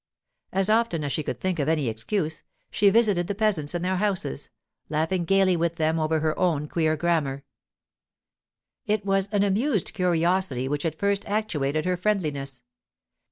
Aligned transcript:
As 0.51 0.67
often 0.67 1.03
as 1.03 1.11
she 1.11 1.21
could 1.21 1.39
think 1.39 1.59
of 1.59 1.67
any 1.69 1.87
excuse, 1.87 2.41
she 2.71 2.89
visited 2.89 3.27
the 3.27 3.35
peasants 3.35 3.75
in 3.75 3.83
their 3.83 3.97
houses, 3.97 4.49
laughing 4.89 5.25
gaily 5.25 5.55
with 5.55 5.75
them 5.75 5.99
over 5.99 6.21
her 6.21 6.35
own 6.39 6.67
queer 6.67 6.95
grammar. 6.95 7.43
It 8.87 9.05
was 9.05 9.27
an 9.31 9.43
amused 9.43 9.93
curiosity 9.93 10.67
which 10.67 10.85
at 10.85 10.97
first 10.97 11.23
actuated 11.29 11.85
her 11.85 11.97
friendliness. 11.97 12.63